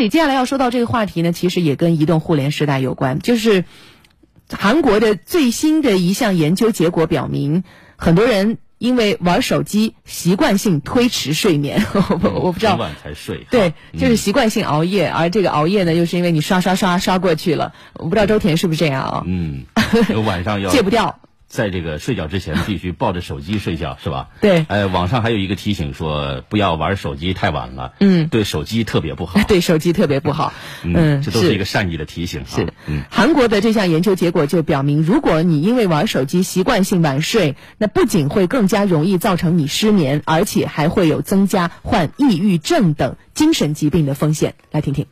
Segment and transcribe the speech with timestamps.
[0.00, 3.18] 你接下来要说到这个话题呢，其实也跟移动互联时代有关。
[3.18, 3.64] 就是
[4.50, 7.62] 韩国的最新的一项研究结果表明，
[7.96, 11.84] 很多人因为玩手机习惯性推迟睡眠。
[12.22, 13.46] 我我不知道，晚才睡。
[13.50, 17.74] 对，就是习惯性熬夜，而这个熬夜呢，又是因为你刷刷刷刷过去了。
[17.94, 19.24] 我不知道周田是不是这样啊？
[19.26, 19.64] 嗯，
[20.24, 21.20] 晚上要 戒不掉。
[21.50, 24.28] 在这个睡觉之前 必须抱着手机睡觉，是吧？
[24.40, 24.64] 对。
[24.68, 27.92] 呃，网上还有一个提醒说，不要玩手机太晚了。
[27.98, 28.28] 嗯。
[28.28, 29.40] 对手机特别不好。
[29.48, 30.52] 对手机特别不好。
[30.84, 32.44] 嗯，这都是一个善意的提醒。
[32.46, 32.72] 是。
[32.86, 33.02] 嗯。
[33.10, 44.54] 韩国的这项研究结果就表明，如果你因为玩手机习惯性晚睡，那不仅会更加容易造成你失眠，而且还会有增加患抑郁症等精神疾病的风险。
[44.70, 45.06] 来听听。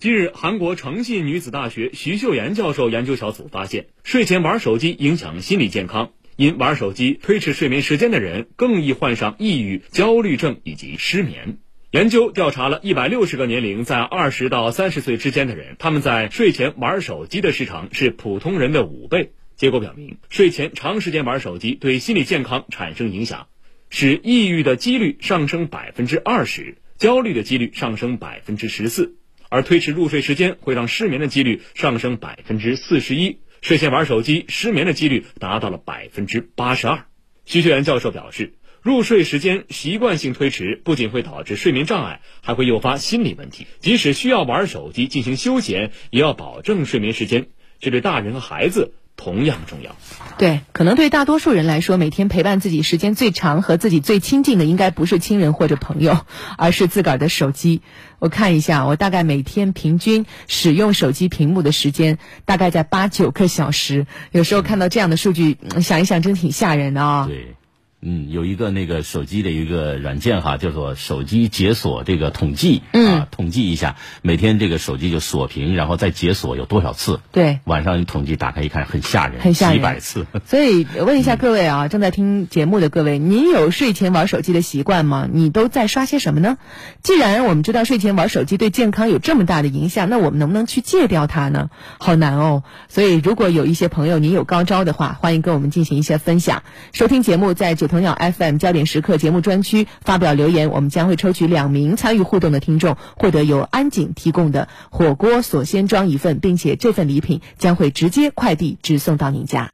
[0.00, 6.12] 近日，韩国诚信女子大学徐秀妍教授研究小组发现，睡前玩手机影响心理健康。
[6.36, 11.58] 因玩手机推迟睡眠时间的人，更易患上抑郁、焦虑症以及失眠。
[11.90, 19.32] 研究调查了一百六十个年龄在二十到三十岁之间的人，他们在睡前玩手机的时长是普通人的五倍。
[19.54, 23.48] 结果表明，睡前长时间玩手机对心理健康产生影响，
[23.90, 29.18] 使抑郁的几率上升百分之二十，焦虑的几率上升百分之十四。
[29.50, 37.04] 而推迟入睡时间会让失眠的几率上升百分之四十一，睡前玩手机失眠的几率达到了百分之八十二。
[37.44, 43.66] 徐学元教授表示，入睡时间习惯性推迟不仅会导致睡眠障碍，还会诱发心理问题。
[43.80, 47.48] 即使需要玩手机进行休闲，也要保证睡眠时间，
[47.80, 48.94] 这对大人和孩子。
[49.22, 49.94] 同样重要，
[50.38, 56.24] 对，可能对大多数人来说，每天陪伴自己时间最长和自己最亲近的，应该不是亲人或者朋友，
[56.56, 57.82] 而是自个儿的手机。
[58.18, 64.06] 我看一下，我大概每天平均使用手机屏幕的时间，大概在八九个小时。
[64.32, 67.26] 有时候看到这样的数据，想一想，真挺吓人的啊。
[67.28, 67.54] 对。
[68.02, 77.20] 嗯，有一个那个手机的一个软件哈，叫做手机解锁这个统计，啊，统计一下每天这个手机就锁屏，然后再解锁有多少次？
[77.30, 80.24] 对，晚上你统计打开一看，很吓人，很吓人，几百次。
[80.46, 85.28] 所以问一下各位啊，正在听节目的各位，您有睡前玩手机的习惯吗？
[85.30, 86.56] 你都在刷些什么呢？
[87.02, 91.68] 既然我们知道睡前玩手机对健康有这么大的影响，那我们能不能去戒掉它呢？
[91.98, 92.62] 好难哦。
[92.88, 96.62] 所以如果有一些朋友您有高招的话，欢迎跟我们进行一些分享。
[96.94, 97.89] 收听节目在九。
[97.90, 109.68] 同鸟 FM 焦点时刻节目专区发表留言，我们将会抽取两名参与互动的听众，获得由安井提供的火锅锁鲜装一份，并且这份礼品将会直接快递直送到您家。